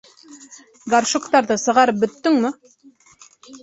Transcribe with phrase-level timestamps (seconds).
[0.95, 2.55] -Горшоктарҙы сығарып бөттөңмө?